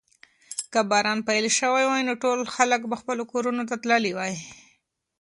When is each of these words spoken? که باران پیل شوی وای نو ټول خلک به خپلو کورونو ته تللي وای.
که 0.71 0.81
باران 0.89 1.19
پیل 1.27 1.45
شوی 1.59 1.83
وای 1.89 2.03
نو 2.07 2.13
ټول 2.23 2.39
خلک 2.55 2.81
به 2.89 2.95
خپلو 3.01 3.23
کورونو 3.31 3.61
ته 3.69 3.75
تللي 3.83 4.11
وای. 4.17 4.33